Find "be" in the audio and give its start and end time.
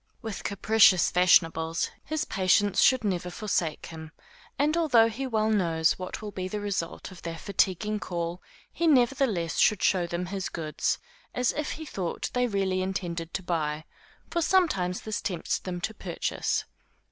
6.31-6.47